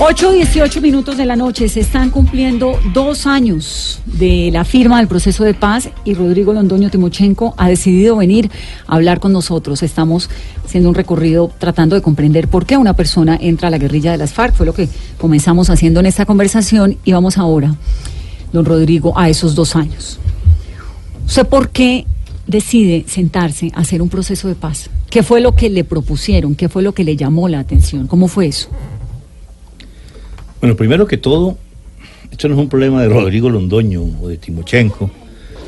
[0.00, 1.68] 8 18 minutos de la noche.
[1.68, 6.90] Se están cumpliendo dos años de la firma del proceso de paz y Rodrigo Londoño
[6.90, 8.50] Timochenko ha decidido venir
[8.88, 9.84] a hablar con nosotros.
[9.84, 10.28] Estamos
[10.64, 14.18] haciendo un recorrido tratando de comprender por qué una persona entra a la guerrilla de
[14.18, 14.54] las FARC.
[14.54, 14.88] Fue lo que
[15.18, 17.76] comenzamos haciendo en esta conversación y vamos ahora,
[18.52, 20.18] don Rodrigo, a esos dos años.
[21.24, 22.04] ¿Usted por qué
[22.48, 24.90] decide sentarse a hacer un proceso de paz?
[25.08, 26.56] ¿Qué fue lo que le propusieron?
[26.56, 28.08] ¿Qué fue lo que le llamó la atención?
[28.08, 28.68] ¿Cómo fue eso?
[30.64, 31.58] Bueno, primero que todo,
[32.30, 35.10] esto no es un problema de Rodrigo Londoño o de Timochenko,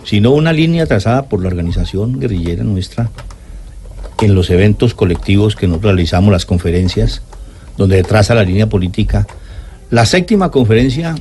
[0.04, 3.10] sino una línea trazada por la organización guerrillera nuestra
[4.22, 7.20] en los eventos colectivos que nos realizamos, las conferencias,
[7.76, 9.26] donde traza la línea política.
[9.90, 11.14] La séptima conferencia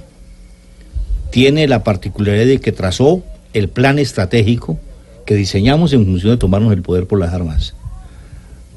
[1.29, 4.79] tiene la particularidad de que trazó el plan estratégico
[5.26, 7.73] que diseñamos en función de tomarnos el poder por las armas.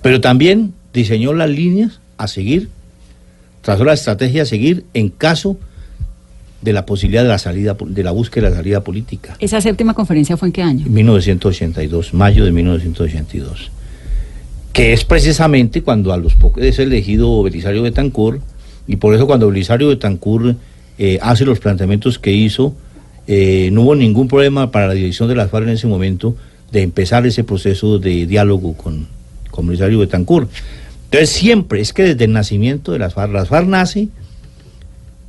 [0.02, 2.68] Pero también diseñó las líneas a seguir
[3.68, 5.58] trazó la estrategia a seguir en caso
[6.62, 9.36] de la posibilidad de la salida de la búsqueda de la salida política.
[9.40, 10.86] ¿Esa séptima conferencia fue en qué año?
[10.86, 13.70] En 1982, mayo de 1982.
[14.72, 18.40] Que es precisamente cuando a los pocos es elegido Belisario Betancourt,
[18.86, 20.56] y por eso cuando Belisario Betancourt
[20.98, 22.74] eh, hace los planteamientos que hizo,
[23.26, 26.34] eh, no hubo ningún problema para la dirección de las FARC en ese momento
[26.72, 29.08] de empezar ese proceso de diálogo con,
[29.50, 30.48] con Belisario Betancourt.
[31.10, 34.08] Entonces siempre, es que desde el nacimiento de las FARC, las FARC nace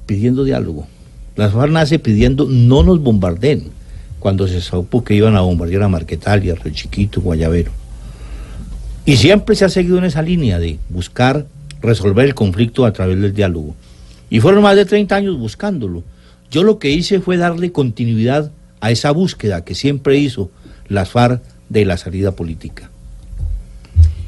[0.06, 0.88] pidiendo diálogo.
[1.38, 3.72] Las FARC nace pidiendo no nos bombardeen
[4.20, 7.72] cuando se supo que iban a bombardear a Marquetalia, Río Chiquito, Guayavero.
[9.06, 11.46] Y siempre se ha seguido en esa línea de buscar
[11.82, 13.74] resolver el conflicto a través del diálogo.
[14.30, 16.04] Y fueron más de 30 años buscándolo.
[16.52, 20.52] Yo lo que hice fue darle continuidad a esa búsqueda que siempre hizo
[20.90, 22.90] las FARC de la salida política.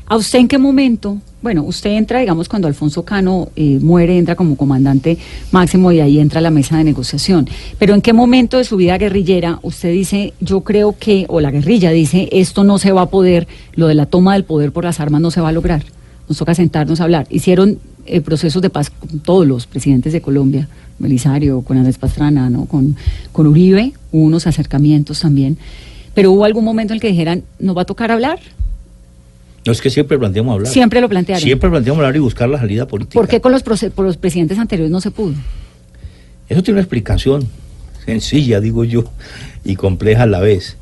[0.06, 1.18] ¿A usted en qué momento?
[1.42, 5.18] Bueno, usted entra, digamos, cuando Alfonso Cano eh, muere, entra como comandante
[5.52, 7.50] máximo y ahí entra la mesa de negociación.
[7.80, 11.50] Pero ¿en qué momento de su vida guerrillera usted dice, yo creo que, o la
[11.50, 14.84] guerrilla dice, esto no se va a poder, lo de la toma del poder por
[14.84, 15.84] las armas no se va a lograr?
[16.30, 17.26] Nos toca sentarnos a hablar.
[17.32, 20.68] Hicieron eh, procesos de paz con todos los presidentes de Colombia,
[21.00, 22.66] Belisario, con Andrés Pastrana, ¿no?
[22.66, 22.96] con,
[23.32, 25.58] con Uribe, hubo unos acercamientos también.
[26.14, 28.40] Pero hubo algún momento en el que dijeran, ¿nos va a tocar hablar?
[29.66, 30.72] No es que siempre planteamos hablar.
[30.72, 31.42] Siempre lo plantearon.
[31.42, 33.14] Siempre planteamos hablar y buscar la salida política.
[33.14, 35.36] ¿Por qué con los, por los presidentes anteriores no se pudo?
[36.50, 37.48] Eso tiene una explicación
[38.06, 39.06] sencilla, digo yo,
[39.64, 40.78] y compleja a la vez.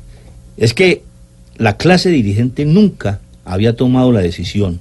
[0.56, 1.02] Es que
[1.58, 4.80] la clase dirigente nunca había tomado la decisión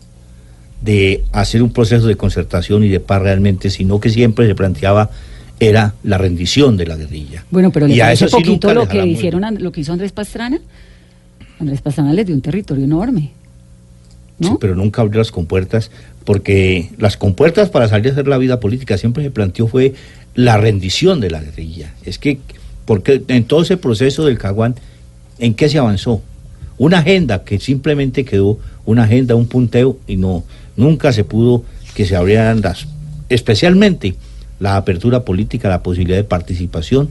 [0.81, 5.09] de hacer un proceso de concertación y de paz realmente, sino que siempre se planteaba
[5.59, 7.43] era la rendición de la guerrilla.
[7.51, 10.59] Bueno, pero le eso poquito lo que hicieron, lo que hizo Andrés Pastrana.
[11.59, 13.31] Andrés Pastrana les dio un territorio enorme.
[14.41, 15.91] Sí, pero nunca abrió las compuertas,
[16.23, 19.93] porque las compuertas para salir a hacer la vida política siempre se planteó fue
[20.35, 21.93] la rendición de la guerrilla.
[22.05, 22.39] Es que,
[22.85, 24.75] porque en todo ese proceso del Caguán,
[25.39, 26.21] ¿en qué se avanzó?
[26.77, 30.43] Una agenda que simplemente quedó una agenda, un punteo, y no,
[30.77, 31.63] nunca se pudo
[31.93, 32.87] que se abrieran las,
[33.27, 34.15] especialmente
[34.59, 37.09] la apertura política, la posibilidad de participación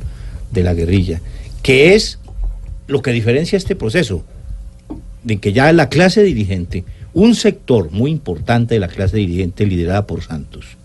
[0.51, 1.21] de la guerrilla,
[1.63, 2.19] que es
[2.87, 4.25] lo que diferencia este proceso,
[5.25, 10.07] de que ya la clase dirigente un sector muy importante de la clase dirigente liderada
[10.07, 10.79] por Santos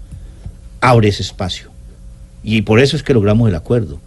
[0.84, 1.70] abre ese espacio.
[2.44, 4.00] Y por eso es que logramos el acuerdo.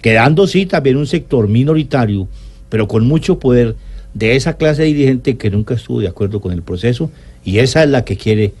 [0.00, 2.28] quedando sí también un sector minoritario,
[2.70, 3.76] pero con mucho poder
[4.14, 7.10] de esa clase dirigente que nunca estuvo de acuerdo con el proceso
[7.44, 8.54] y esa es la que quiere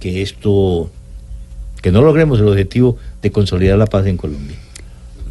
[0.00, 0.90] que esto,
[1.80, 4.56] que no logremos el objetivo de consolidar la paz en Colombia.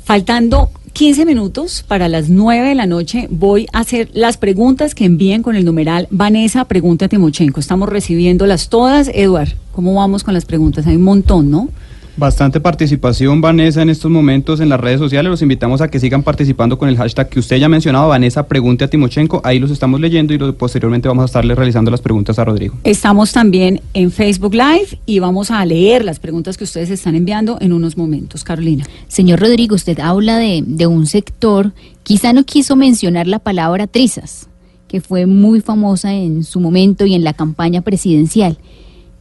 [0.05, 5.03] Faltando 15 minutos para las 9 de la noche voy a hacer las preguntas que
[5.03, 7.59] envíen con el numeral Vanessa Pregunta Timochenko.
[7.59, 9.09] Estamos recibiéndolas todas.
[9.15, 10.85] Eduard, ¿cómo vamos con las preguntas?
[10.85, 11.69] Hay un montón, ¿no?
[12.17, 15.29] Bastante participación, Vanessa, en estos momentos en las redes sociales.
[15.29, 18.47] Los invitamos a que sigan participando con el hashtag que usted ya ha mencionado, Vanessa
[18.47, 19.41] Pregunte a Timochenko.
[19.43, 22.75] Ahí los estamos leyendo y posteriormente vamos a estarle realizando las preguntas a Rodrigo.
[22.85, 27.57] Estamos también en Facebook Live y vamos a leer las preguntas que ustedes están enviando
[27.59, 28.45] en unos momentos.
[28.45, 28.85] Carolina.
[29.09, 31.73] Señor Rodrigo, usted habla de, de un sector,
[32.03, 34.47] quizá no quiso mencionar la palabra trizas,
[34.87, 38.57] que fue muy famosa en su momento y en la campaña presidencial.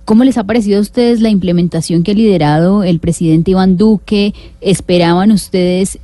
[0.05, 4.35] ¿Cómo les ha parecido a ustedes la implementación que ha liderado el presidente Iván Duque?
[4.61, 5.99] ¿Esperaban ustedes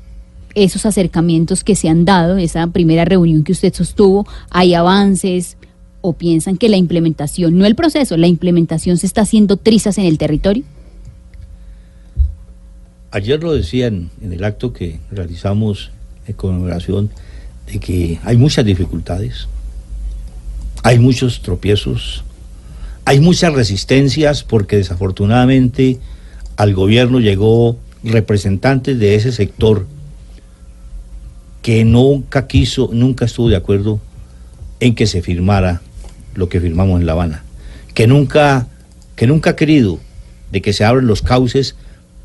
[0.54, 4.26] esos acercamientos que se han dado, esa primera reunión que usted sostuvo?
[4.48, 5.58] ¿Hay avances?
[6.00, 10.06] ¿O piensan que la implementación, no el proceso, la implementación se está haciendo trizas en
[10.06, 10.64] el territorio?
[13.10, 15.90] Ayer lo decían en el acto que realizamos
[16.26, 17.10] en conmemoración
[17.70, 19.46] de que hay muchas dificultades,
[20.82, 22.24] hay muchos tropiezos,
[23.10, 25.98] hay muchas resistencias porque desafortunadamente
[26.56, 29.88] al gobierno llegó representantes de ese sector
[31.60, 33.98] que nunca quiso, nunca estuvo de acuerdo
[34.78, 35.82] en que se firmara
[36.36, 37.42] lo que firmamos en La Habana,
[37.94, 38.68] que nunca,
[39.16, 39.98] que nunca ha querido
[40.52, 41.74] de que se abran los cauces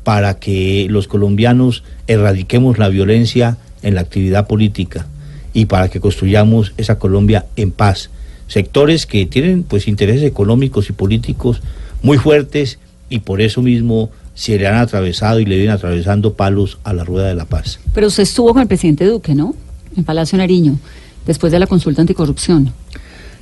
[0.04, 5.08] para que los colombianos erradiquemos la violencia en la actividad política
[5.52, 8.08] y para que construyamos esa Colombia en paz.
[8.48, 11.62] Sectores que tienen pues intereses económicos y políticos
[12.02, 12.78] muy fuertes
[13.08, 17.04] y por eso mismo se le han atravesado y le vienen atravesando palos a la
[17.04, 17.80] rueda de la paz.
[17.94, 19.54] Pero usted estuvo con el presidente Duque, ¿no?
[19.96, 20.78] En Palacio Nariño,
[21.26, 22.72] después de la consulta anticorrupción.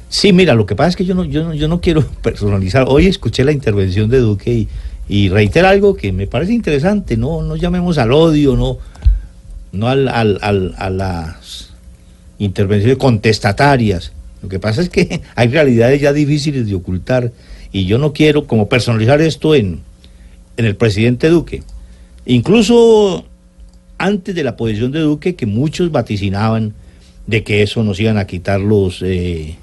[0.09, 2.87] Sí, mira, lo que pasa es que yo no, yo yo no quiero personalizar.
[2.89, 4.69] Hoy escuché la intervención de Duque y,
[5.09, 7.17] y reitero algo que me parece interesante.
[7.17, 8.79] No, no llamemos al odio, no,
[9.73, 11.71] no al, al, al, a las
[12.39, 14.13] intervenciones contestatarias.
[14.45, 17.33] Lo que pasa es que hay realidades ya difíciles de ocultar
[17.73, 19.81] y yo no quiero como personalizar esto en,
[20.59, 21.63] en el presidente Duque.
[22.27, 23.25] Incluso
[23.97, 26.75] antes de la posición de Duque, que muchos vaticinaban
[27.27, 29.57] de que eso nos iban a quitar los eh,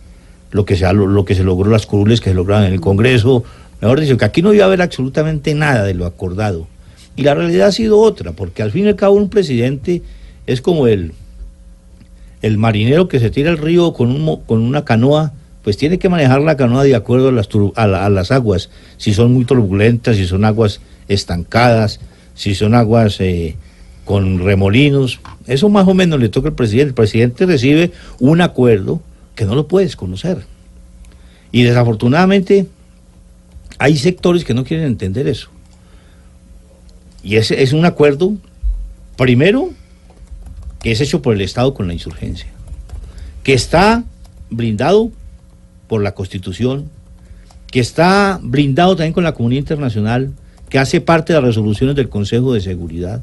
[0.50, 3.44] lo que se lo, que se logró las curules que se lograron en el Congreso,
[3.82, 6.68] mejor dicho, que aquí no iba a haber absolutamente nada de lo acordado.
[7.16, 10.02] Y la realidad ha sido otra, porque al fin y al cabo un presidente
[10.48, 11.14] es como el,
[12.42, 15.34] el marinero que se tira al río con, un, con una canoa
[15.64, 19.34] pues tiene que manejar la canoa de acuerdo a las, a, las aguas, si son
[19.34, 22.00] muy turbulentas, si son aguas estancadas,
[22.34, 23.56] si son aguas eh,
[24.06, 25.20] con remolinos.
[25.46, 26.90] Eso más o menos le toca al presidente.
[26.90, 29.02] El presidente recibe un acuerdo
[29.36, 30.46] que no lo puedes conocer.
[31.52, 32.66] Y desafortunadamente
[33.78, 35.50] hay sectores que no quieren entender eso.
[37.24, 38.34] Y ese es un acuerdo,
[39.16, 39.70] primero,
[40.82, 42.48] que es hecho por el Estado con la insurgencia,
[43.44, 44.04] que está
[44.50, 45.12] blindado
[45.88, 46.90] por la Constitución,
[47.72, 50.32] que está blindado también con la comunidad internacional,
[50.70, 53.22] que hace parte de las resoluciones del Consejo de Seguridad.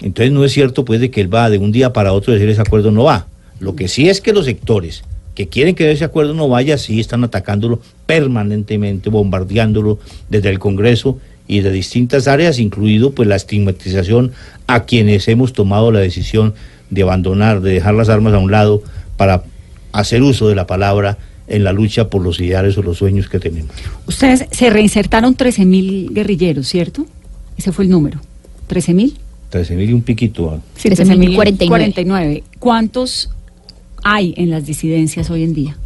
[0.00, 2.48] Entonces no es cierto pues de que él va de un día para otro decir
[2.48, 3.26] ese acuerdo no va.
[3.58, 5.02] Lo que sí es que los sectores
[5.34, 9.98] que quieren que ese acuerdo no vaya, sí están atacándolo permanentemente, bombardeándolo
[10.28, 11.18] desde el Congreso
[11.50, 14.30] y de distintas áreas, incluido pues la estigmatización
[14.68, 16.54] a quienes hemos tomado la decisión
[16.90, 18.84] de abandonar, de dejar las armas a un lado
[19.16, 19.42] para
[19.90, 21.18] hacer uso de la palabra
[21.48, 23.72] en la lucha por los ideales o los sueños que tenemos.
[24.06, 27.04] Ustedes se reinsertaron 13.000 guerrilleros, ¿cierto?
[27.58, 28.20] Ese fue el número.
[28.68, 29.14] ¿13.000?
[29.50, 30.62] 13.000 y un piquito.
[30.76, 32.44] Sí, 13.049.
[32.60, 33.30] ¿Cuántos
[34.04, 35.76] hay en las disidencias hoy en día?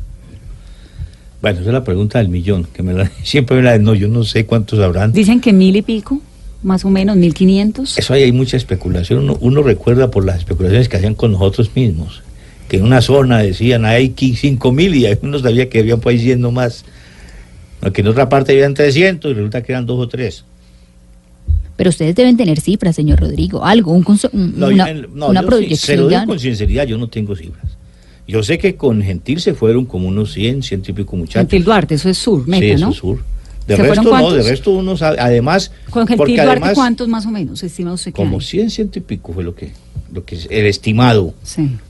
[1.45, 4.09] Bueno, esa es la pregunta del millón, que me la, siempre me la no, yo
[4.09, 5.13] no sé cuántos habrán.
[5.13, 6.23] Dicen que mil y pico,
[6.63, 7.99] más o menos, mil quinientos.
[7.99, 11.71] Eso ahí hay mucha especulación, uno, uno recuerda por las especulaciones que hacían con nosotros
[11.75, 12.23] mismos
[12.69, 16.51] que en una zona decían hay 5 mil y uno sabía que habían pues yendo
[16.51, 16.87] más.
[17.93, 20.45] Que en otra parte habían 300 y resulta que eran dos o tres.
[21.77, 25.79] Pero ustedes deben tener cifras, señor Rodrigo, algo, un una, una proyección.
[25.79, 27.74] se lo digo con sinceridad, yo no tengo cifras.
[28.27, 31.41] Yo sé que con Gentil se fueron como unos 100, ciento y pico muchachos.
[31.41, 33.19] Gentil Duarte, eso es sur, meta, sí, eso es sur.
[33.67, 35.71] De resto no, de resto uno sabe, además...
[35.91, 39.33] Con Gentil Duarte, ¿cuántos más o menos estima usted que Como 100, ciento y pico
[39.33, 39.73] fue lo que
[40.15, 41.35] lo que es el estimado,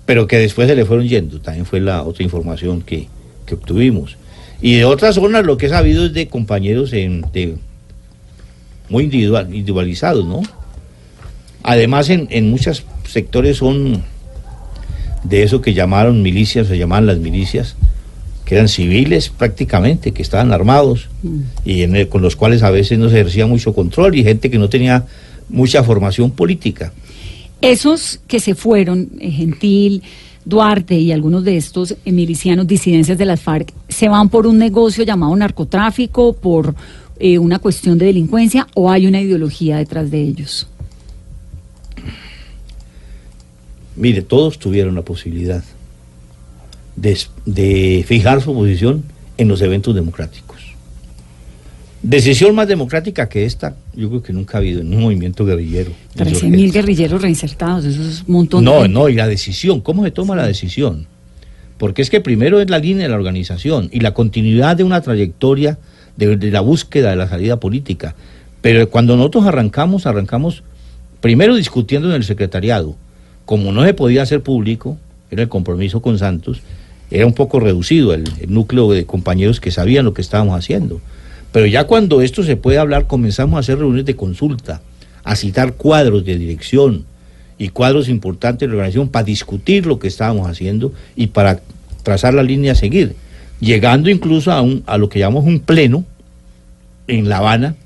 [0.07, 3.07] pero que después se le fueron yendo, también fue la otra información que,
[3.53, 4.17] obtuvimos.
[4.63, 7.57] Y de otras zonas lo que he sabido es de compañeros en, de,
[8.89, 10.43] muy individual, individualizados, ¿no?
[11.63, 14.03] Además en, en muchos sectores son
[15.25, 17.77] de eso que llamaron milicias, se llamaban las milicias,
[18.45, 21.39] que eran civiles prácticamente, que estaban armados mm.
[21.65, 24.69] y con los cuales a veces no se ejercía mucho control y gente que no
[24.69, 25.07] tenía
[25.49, 26.93] mucha formación política.
[27.61, 30.03] Esos que se fueron, eh, Gentil,
[30.45, 35.03] Duarte y algunos de estos milicianos disidencias de las FARC, ¿se van por un negocio
[35.05, 36.75] llamado narcotráfico, por
[37.19, 40.67] eh, una cuestión de delincuencia o hay una ideología detrás de ellos?
[43.97, 45.63] Mire, todos tuvieron la posibilidad
[46.97, 49.05] de, de fijar su posición
[49.37, 50.75] en los eventos democráticos.
[52.05, 55.91] Decisión más democrática que esta, yo creo que nunca ha habido en un movimiento guerrillero.
[56.17, 58.63] 13.000 guerrilleros reinsertados, eso es un montón.
[58.63, 61.07] No, no, y la decisión, ¿cómo se toma la decisión?
[61.79, 65.01] Porque es que primero es la línea de la organización y la continuidad de una
[65.01, 65.79] trayectoria
[66.19, 68.15] de, la búsqueda de la salida política.
[68.61, 70.63] Pero cuando nosotros arrancamos, arrancamos
[71.23, 72.97] primero discutiendo en el secretariado.
[73.45, 74.97] Como no se podía hacer público,
[75.31, 76.61] era el compromiso con Santos,
[77.11, 81.01] era un poco reducido el núcleo de compañeros que sabían lo que estábamos haciendo.
[81.55, 84.83] Pero ya cuando esto se puede hablar, comenzamos a hacer reuniones de consulta,
[85.23, 87.05] a citar cuadros de dirección
[87.59, 91.61] y cuadros importantes de la organización para discutir lo que estábamos haciendo y para
[92.03, 93.15] trazar la línea a seguir.
[93.61, 96.05] llegando incluso a, un, a lo que llamamos un pleno
[97.07, 97.77] en La Habana,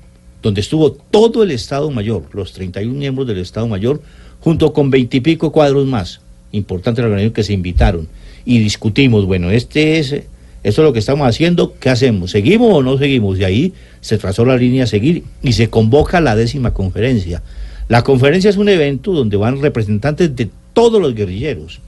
[0.41, 4.01] donde estuvo todo el Estado Mayor, los 31 miembros del Estado Mayor,
[4.41, 8.07] junto con veintipico cuadros más, importantes organizaciones que se invitaron,
[8.45, 10.27] y discutimos, bueno, este es, esto
[10.63, 12.31] es lo que estamos haciendo, ¿qué hacemos?
[12.31, 13.39] ¿Seguimos o no seguimos?
[13.39, 17.43] Y ahí se trazó la línea a seguir y se convoca la décima conferencia.
[17.87, 21.79] La conferencia es un evento donde van representantes de todos los guerrilleros.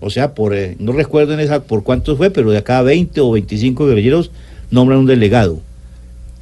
[0.00, 3.20] O sea, por eh, no recuerdo en esa por cuántos fue, pero de acá 20
[3.20, 4.30] o 25 guerrilleros
[4.70, 5.60] nombran un delegado.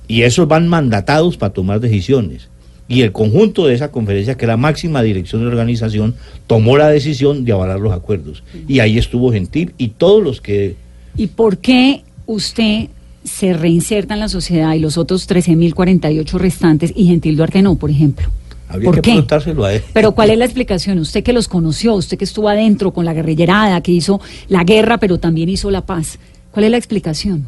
[0.08, 2.48] Y esos van mandatados para tomar decisiones.
[2.88, 6.14] Y el conjunto de esa conferencia, que la máxima dirección de la organización,
[6.46, 8.42] tomó la decisión de avalar los acuerdos.
[8.68, 10.76] Y ahí estuvo Gentil y todos los que...
[11.16, 12.88] ¿Y por qué usted
[13.24, 17.90] se reinserta en la sociedad y los otros 13.048 restantes y Gentil Duarte no, por
[17.90, 18.28] ejemplo?
[18.68, 19.82] Habría que preguntárselo a él.
[19.92, 20.98] Pero ¿cuál es la explicación?
[20.98, 24.98] Usted que los conoció, usted que estuvo adentro con la guerrillerada, que hizo la guerra,
[24.98, 26.18] pero también hizo la paz.
[26.50, 27.46] ¿Cuál es la explicación?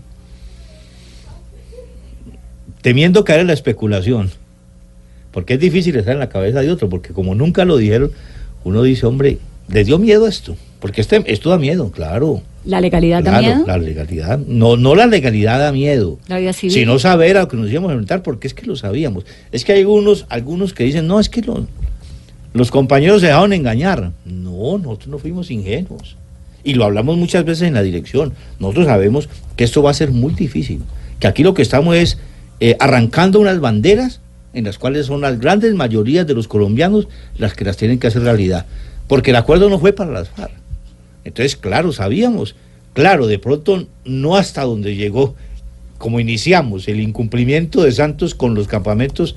[2.85, 4.31] temiendo caer en la especulación,
[5.35, 8.12] porque es difícil estar en la cabeza de otro, porque como nunca lo dijeron,
[8.62, 10.57] uno dice, hombre, ¿le dio miedo esto?
[10.79, 12.41] Porque este, esto da miedo, claro.
[12.64, 13.64] ¿La legalidad da miedo?
[13.67, 17.69] La legalidad, no, no la legalidad da miedo, la sino saber a lo que nos
[17.69, 19.25] íbamos a enfrentar, porque es que lo sabíamos.
[19.50, 21.43] Es que hay algunos, algunos que dicen, no, es que
[22.53, 24.12] los compañeros se dejaron engañar.
[24.25, 26.17] No, nosotros no fuimos ingenuos.
[26.62, 28.35] Y lo hablamos muchas veces en la dirección.
[28.61, 30.83] Nosotros sabemos que esto va a ser muy difícil,
[31.19, 32.19] que aquí lo que estamos es
[32.61, 34.21] eh, arrancando unas banderas
[34.55, 37.09] en las cuales son las grandes mayorías de los colombianos
[37.39, 38.67] las que las tienen que hacer realidad.
[39.07, 40.53] Porque el acuerdo no fue para las FARC.
[41.25, 42.55] Entonces, claro, sabíamos,
[42.93, 45.35] claro, de pronto no hasta donde llegó,
[45.99, 49.37] como iniciamos, el incumplimiento de Santos con los campamentos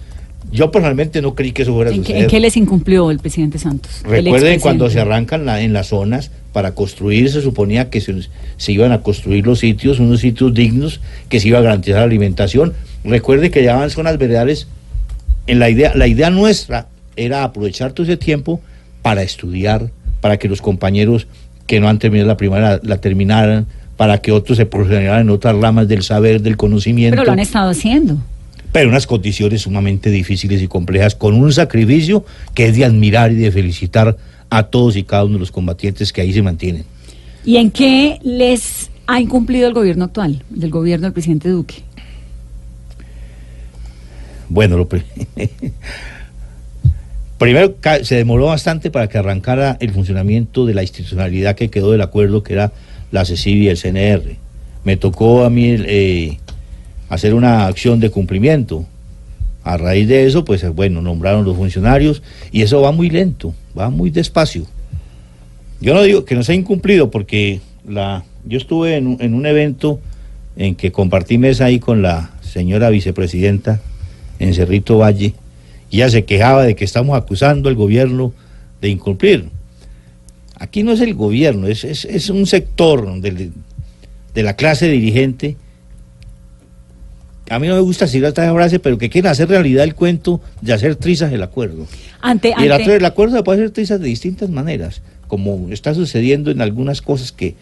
[0.51, 2.23] yo personalmente no creí que eso fuera a suceder.
[2.23, 4.01] ¿En qué les incumplió el presidente Santos?
[4.03, 8.15] Recuerden cuando se arrancan en las zonas para construir, se suponía que se,
[8.55, 12.05] se, iban a construir los sitios, unos sitios dignos, que se iba a garantizar la
[12.05, 12.73] alimentación.
[13.03, 14.67] Recuerde que ya van zonas veredales.
[15.47, 18.61] En la idea, la idea nuestra era aprovechar todo ese tiempo
[19.01, 19.89] para estudiar,
[20.21, 21.27] para que los compañeros
[21.65, 25.55] que no han terminado la primaria la, terminaran, para que otros se profesionaran en otras
[25.55, 27.15] ramas del saber, del conocimiento.
[27.15, 28.17] Pero lo han estado haciendo.
[28.73, 33.35] Pero unas condiciones sumamente difíciles y complejas, con un sacrificio que es de admirar y
[33.35, 34.17] de felicitar
[34.49, 36.83] a todos y cada uno de los combatientes que ahí se mantienen.
[37.45, 41.86] ¿Y en qué les ha incumplido el gobierno actual, del gobierno del presidente Duque?
[44.57, 44.87] Bueno, lo
[47.37, 52.01] primero se demoró bastante para que arrancara el funcionamiento de la institucionalidad que quedó del
[52.01, 52.71] acuerdo que era
[53.11, 54.35] la CECIB y el CNR.
[54.83, 56.39] Me tocó a mí eh,
[57.07, 58.87] hacer una acción de cumplimiento.
[59.63, 63.91] A raíz de eso, pues bueno, nombraron los funcionarios y eso va muy lento, va
[63.91, 64.65] muy despacio.
[65.79, 69.99] Yo no digo que no se ha incumplido porque la, yo estuve en un evento
[70.55, 73.81] en que compartí mesa ahí con la señora vicepresidenta
[74.39, 75.33] en Cerrito Valle,
[75.89, 78.33] y ella se quejaba de que estamos acusando al gobierno
[78.81, 79.49] de incumplir.
[80.59, 83.51] Aquí no es el gobierno, es, es, un sector de,
[84.33, 85.55] de, la clase dirigente.
[87.49, 90.41] A mí no me gusta decir esta frase, pero que quieren hacer realidad el cuento
[90.61, 91.85] de hacer trizas el acuerdo.
[92.21, 96.59] Ante, y el, acuerdo se puede hacer trizas de distintas maneras, como está sucediendo en
[96.59, 97.55] algunas cosas que,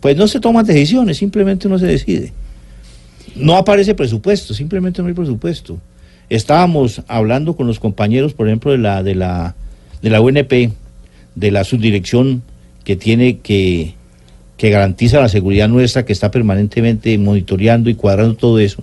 [0.00, 2.32] pues no se toman decisiones, simplemente no se decide.
[3.36, 5.78] No aparece presupuesto, simplemente no hay presupuesto.
[6.30, 9.54] Estábamos hablando con los compañeros, por ejemplo, de la, de la,
[10.02, 10.72] de la UNP,
[11.34, 12.42] de la subdirección
[12.84, 13.94] que tiene que,
[14.56, 18.82] que garantiza la seguridad nuestra, que está permanentemente monitoreando y cuadrando todo eso.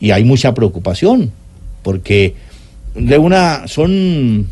[0.00, 1.32] Y hay mucha preocupación,
[1.82, 2.34] porque
[2.94, 4.48] de una son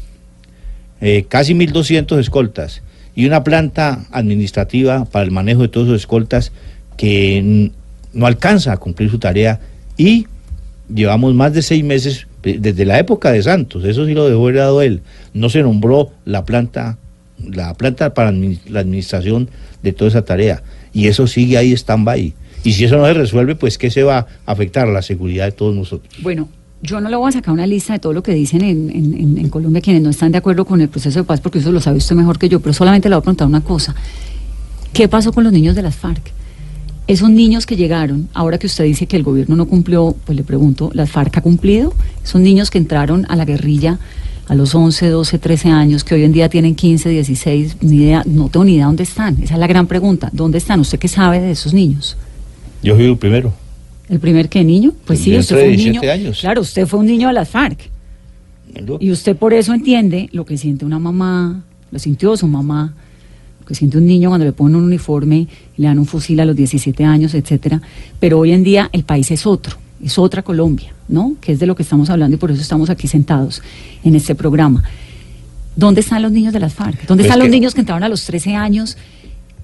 [1.00, 2.82] eh, casi 1.200 escoltas
[3.14, 6.52] y una planta administrativa para el manejo de todos esos escoltas
[6.96, 7.70] que
[8.12, 9.60] no alcanza a cumplir su tarea
[9.96, 10.26] y
[10.94, 14.82] llevamos más de seis meses desde la época de Santos, eso sí lo dejó dado
[14.82, 15.02] él,
[15.34, 16.98] no se nombró la planta,
[17.38, 19.50] la planta para la administración
[19.82, 22.34] de toda esa tarea, y eso sigue ahí stand-by.
[22.62, 25.46] Y si eso no se resuelve, pues ¿qué se va a afectar a la seguridad
[25.46, 26.12] de todos nosotros?
[26.22, 26.48] Bueno,
[26.82, 29.38] yo no le voy a sacar una lista de todo lo que dicen en, en,
[29.38, 31.80] en, Colombia quienes no están de acuerdo con el proceso de paz, porque eso lo
[31.80, 33.94] sabe usted mejor que yo, pero solamente le voy a preguntar una cosa.
[34.92, 36.32] ¿Qué pasó con los niños de las FARC?
[37.10, 40.44] Esos niños que llegaron, ahora que usted dice que el gobierno no cumplió, pues le
[40.44, 41.92] pregunto, ¿la FARC ha cumplido?
[42.22, 43.98] Son niños que entraron a la guerrilla
[44.46, 48.22] a los 11, 12, 13 años, que hoy en día tienen 15, 16, ni idea,
[48.26, 49.42] no tengo ni idea dónde están.
[49.42, 50.30] Esa es la gran pregunta.
[50.32, 50.78] ¿Dónde están?
[50.78, 52.16] ¿Usted qué sabe de esos niños?
[52.80, 53.52] Yo fui el primero.
[54.08, 54.92] ¿El primer qué niño?
[55.04, 56.00] Pues sí, usted fue un niño.
[56.08, 56.38] Años.
[56.38, 57.90] Claro, usted fue un niño de las FARC.
[59.00, 62.94] Y usted por eso entiende lo que siente una mamá, lo sintió su mamá,
[63.70, 65.46] que siente un niño cuando le ponen un uniforme,
[65.76, 67.80] le dan un fusil a los 17 años, etcétera.
[68.18, 71.36] Pero hoy en día el país es otro, es otra Colombia, ¿no?
[71.40, 73.62] Que es de lo que estamos hablando y por eso estamos aquí sentados
[74.02, 74.82] en este programa.
[75.76, 77.06] ¿Dónde están los niños de las FARC?
[77.06, 78.96] ¿Dónde están los niños que entraron a los 13 años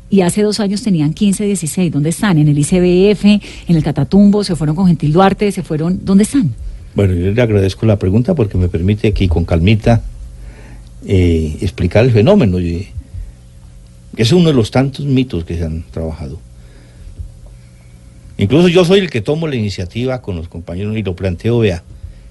[0.08, 1.92] y hace dos años tenían 15, 16?
[1.92, 2.38] ¿Dónde están?
[2.38, 3.24] ¿En el ICBF?
[3.24, 4.44] ¿En el Catatumbo?
[4.44, 5.50] ¿Se fueron con Gentil Duarte?
[5.50, 5.98] ¿Se fueron?
[6.04, 6.54] ¿Dónde están?
[6.94, 10.04] Bueno, yo le agradezco la pregunta porque me permite aquí con calmita
[11.04, 12.60] eh, explicar el fenómeno.
[12.60, 12.86] Y
[14.22, 16.38] es uno de los tantos mitos que se han trabajado.
[18.38, 21.82] Incluso yo soy el que tomo la iniciativa con los compañeros y lo planteo, vea,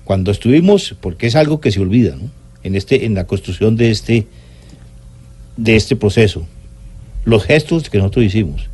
[0.04, 2.30] cuando estuvimos, porque es algo que se olvida, ¿no?
[2.63, 4.27] En, este, en la construcción de este,
[5.58, 6.46] de este proceso,
[7.24, 8.70] los gestos que nosotros hicimos.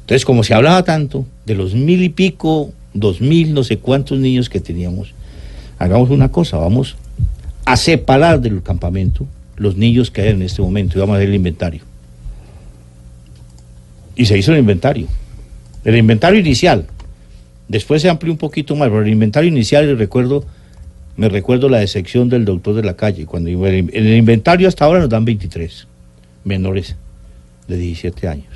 [0.00, 4.18] Entonces, como se hablaba tanto de los mil y pico, dos mil, no sé cuántos
[4.18, 5.14] niños que teníamos,
[5.78, 6.96] hagamos una cosa, vamos
[7.64, 11.28] a separar del campamento los niños que hay en este momento y vamos a hacer
[11.28, 11.87] el inventario.
[14.18, 15.06] Y se hizo el inventario.
[15.84, 16.86] El inventario inicial.
[17.68, 20.44] Después se amplió un poquito más, pero el inventario inicial, recuerdo,
[21.16, 23.26] me recuerdo la decepción del doctor de la calle.
[23.26, 25.86] Cuando en el inventario hasta ahora nos dan 23
[26.44, 26.96] menores
[27.68, 28.48] de 17 años.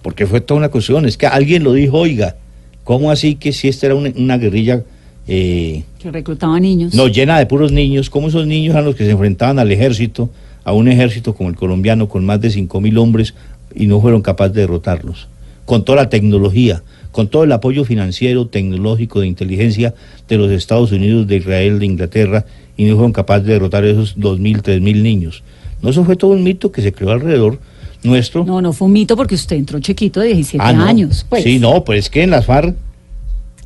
[0.00, 1.06] Porque fue toda una cuestión.
[1.06, 2.36] Es que alguien lo dijo, oiga,
[2.84, 4.84] ¿cómo así que si esta era una, guerrilla...
[5.26, 6.94] Eh, que reclutaba niños.
[6.94, 8.10] No, llena de puros niños.
[8.10, 10.30] ¿Cómo esos niños eran los que se enfrentaban al ejército,
[10.62, 13.34] a un ejército como el colombiano, con más de 5.000 hombres,
[13.74, 15.28] y no fueron capaces de derrotarlos,
[15.64, 19.94] con toda la tecnología, con todo el apoyo financiero, tecnológico, de inteligencia
[20.28, 22.44] de los Estados Unidos, de Israel, de Inglaterra,
[22.76, 25.42] y no fueron capaces de derrotar a esos 2.000, 3.000 niños.
[25.80, 27.58] No, eso fue todo un mito que se creó alrededor
[28.02, 28.44] nuestro.
[28.44, 31.26] No, no fue un mito porque usted entró chiquito de 17 ah, años.
[31.28, 31.44] Pues.
[31.44, 32.74] Sí, no, pues es que en las FARC,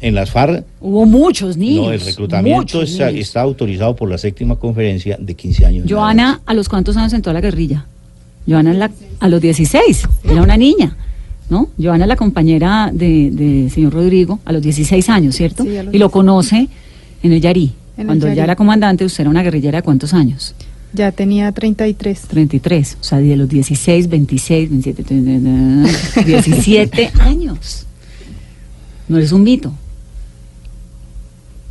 [0.00, 0.64] en las FARC...
[0.80, 1.86] Hubo muchos niños.
[1.86, 5.86] No, el reclutamiento está, autorizado por la séptima conferencia de 15 años.
[5.88, 7.86] Joana, ¿a los cuántos años entró a la guerrilla?
[8.48, 8.90] Joana
[9.20, 10.96] a los 16, era una niña,
[11.50, 11.68] ¿no?
[11.78, 15.64] Joana es la compañera de, señor Rodrigo a los 16 años, ¿cierto?
[15.64, 16.68] y lo conoce
[17.22, 17.72] en el Yarí.
[17.96, 20.54] Cuando ya era comandante, usted era una guerrillera de cuántos años?
[20.92, 22.22] Ya tenía 33.
[22.22, 25.14] 33, o sea, de los 16, 26, 27,
[26.24, 27.86] 17 años.
[29.08, 29.72] No es un mito.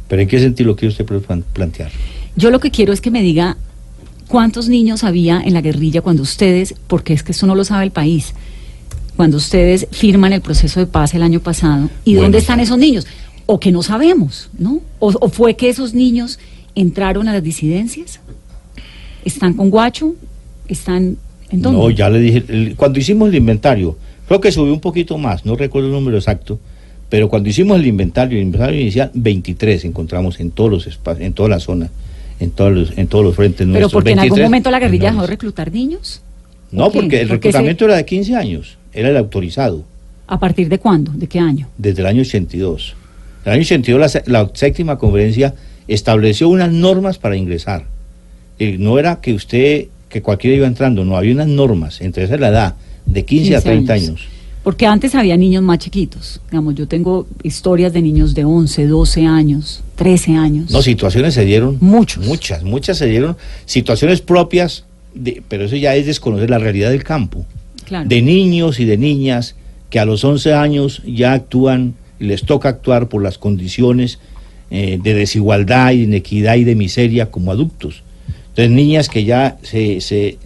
[0.08, 1.06] ¿Pero en qué sentido lo quiere usted
[1.54, 1.92] plantear?
[2.36, 3.58] Yo lo que quiero es que me diga
[4.28, 7.86] ¿Cuántos niños había en la guerrilla cuando ustedes, porque es que eso no lo sabe
[7.86, 8.34] el país,
[9.16, 11.90] cuando ustedes firman el proceso de paz el año pasado?
[12.04, 13.08] ¿Y dónde están esos niños?
[13.46, 14.82] O que no sabemos, ¿no?
[15.00, 16.40] O, fue que esos niños
[16.76, 18.20] entraron a las disidencias?
[19.24, 20.16] ¿Están con Guacho?
[20.68, 21.18] ¿Están
[21.50, 21.80] en dónde?
[21.80, 25.56] No, ya le dije, cuando hicimos el inventario, creo que subió un poquito más, no
[25.56, 26.60] recuerdo el número exacto,
[27.10, 31.34] pero cuando hicimos el inventario, el inventario inicial, 23 encontramos en todos los espacios, en
[31.34, 31.90] toda la zona
[32.40, 35.22] en todos los, en todos los frentes ¿Pero porque en algún momento la guerrilla dejó
[35.22, 36.22] de reclutar niños?
[36.72, 39.84] No, porque el reclutamiento era de 15 años, era el autorizado.
[40.28, 41.12] ¿A partir de cuándo?
[41.14, 41.68] ¿De qué año?
[41.78, 42.96] Desde el año 82.
[43.46, 45.56] En el año 82 la, la séptima conferencia
[45.88, 47.86] estableció unas normas para ingresar.
[48.60, 52.50] No era que usted, que cualquiera iba entrando, no, había unas normas, entre esa la
[52.50, 54.28] edad, de 15, a 30 años.
[54.68, 56.42] Porque antes había niños más chiquitos.
[56.52, 60.72] Digamos, yo tengo historias de niños de 11, 12 años, 13 años.
[60.72, 61.78] No, situaciones se dieron.
[61.80, 62.26] Muchos.
[62.28, 63.38] Muchas, muchas se dieron.
[63.66, 67.46] Situaciones propias, de, pero eso ya es desconocer la realidad del campo.
[67.86, 68.10] Claro.
[68.10, 69.56] De niños y de niñas
[69.90, 74.20] que a los 11 años ya actúan, y les toca actuar por las condiciones
[74.70, 78.04] eh, de desigualdad y de inequidad y de miseria como adultos.
[78.50, 80.38] Entonces, niñas que ya se, se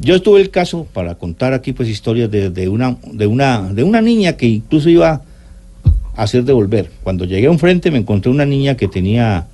[0.00, 4.00] yo tuve el caso para contar aquí pues historias de, una de una de una
[4.00, 5.22] niña que incluso iba
[6.14, 6.90] a hacer devolver.
[7.02, 9.46] Cuando llegué a un frente me encontré una niña que tenía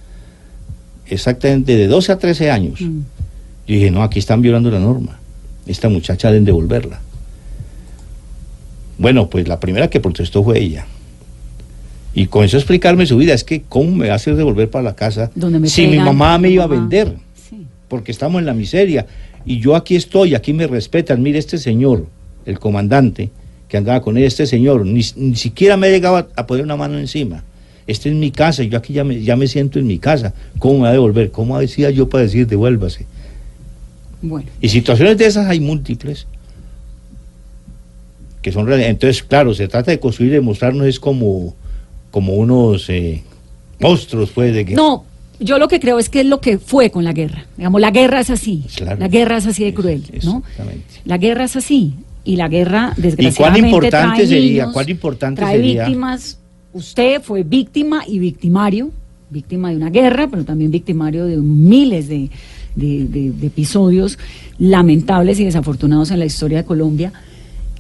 [1.07, 2.81] exactamente de 12 a 13 años.
[2.81, 3.01] Mm.
[3.67, 5.19] Yo dije, no, aquí están violando la norma.
[5.67, 7.01] Esta muchacha deben devolverla.
[8.99, 10.87] Bueno, pues la primera que protestó fue ella.
[12.15, 13.33] Y comenzó a explicarme su vida.
[13.33, 15.31] Es que, ¿cómo me va a hacer devolver para la casa
[15.65, 17.17] si mi mamá me iba a vender?
[17.89, 19.07] Porque estamos en la miseria
[19.45, 22.07] y yo aquí estoy, aquí me respetan, mire este señor,
[22.47, 23.31] el comandante
[23.69, 27.43] que andaba con él, este señor, ni, siquiera me llegaba a poner una mano encima.
[27.87, 30.35] Este es mi casa, yo aquí ya me, ya me siento en mi casa.
[30.59, 31.31] ¿Cómo me va a devolver?
[31.31, 33.07] ¿Cómo decía yo para decir devuélvase?
[34.21, 34.49] Bueno.
[34.61, 36.27] Y situaciones de esas hay múltiples.
[38.43, 41.55] Que son Entonces, claro, se trata de construir y demostrarnos es como,
[42.11, 43.23] como unos eh,
[43.81, 44.75] monstruos, pues, de que...
[44.75, 45.07] No,
[45.45, 47.47] yo lo que creo es que es lo que fue con la guerra.
[47.57, 48.65] Digamos, la guerra es así.
[48.81, 50.43] la guerra es así de cruel, ¿no?
[51.05, 51.95] La guerra es así.
[52.25, 54.67] Y la guerra, desgraciadamente, ¿Y cuán importante sería?
[54.71, 56.39] ¿Cuán importante trae víctimas.
[56.73, 58.91] Usted fue víctima y victimario,
[59.29, 62.31] víctima de una guerra, pero también victimario de miles de,
[62.77, 64.19] de, episodios
[64.59, 67.13] lamentables y desafortunados en la historia de Colombia.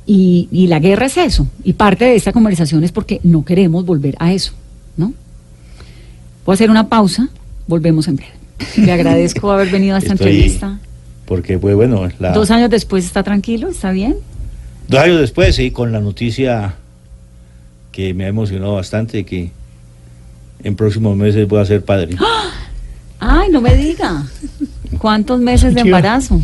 [0.05, 1.47] Y, y, la guerra es eso.
[1.63, 4.53] Y parte de esta conversación es porque no queremos volver a eso,
[4.97, 5.15] ¿no?
[6.45, 7.31] Voy a hacer una pausa,
[7.67, 8.33] volvemos en breve.
[8.77, 10.79] Le agradezco haber venido a esta entrevista.
[11.27, 12.09] Porque fue bueno.
[12.35, 14.17] Dos años después está tranquilo, está bien.
[14.89, 16.75] Dos años después, sí, con la noticia
[17.91, 19.51] que me ha emocionado bastante que
[20.63, 22.17] en próximos meses voy a ser padre.
[22.19, 22.51] ¡Ah!
[23.25, 24.27] Ay, no me diga.
[24.99, 26.41] ¿Cuántos meses de embarazo?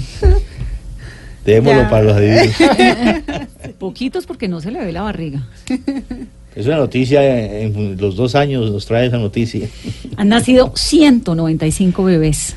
[1.44, 2.54] Démoslo para los adivinos.
[3.78, 5.46] Poquitos porque no se le ve la barriga.
[6.54, 9.68] Es una noticia, en los dos años nos trae esa noticia.
[10.18, 12.56] Han nacido 195 bebés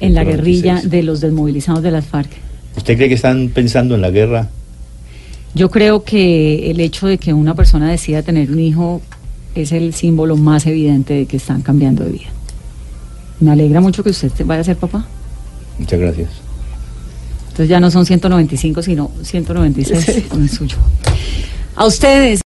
[0.00, 2.28] en la guerrilla de los desmovilizados de las FARC.
[2.76, 4.50] ¿Usted cree que están pensando en la guerra?
[5.54, 9.00] Yo creo que el hecho de que una persona decida tener un hijo
[9.54, 12.28] es el símbolo más evidente de que están cambiando de vida.
[13.40, 15.06] Me alegra mucho que usted vaya a ser papá.
[15.78, 16.28] Muchas gracias.
[17.44, 20.76] Entonces ya no son 195, sino 196 con el suyo.
[21.74, 22.40] A ustedes.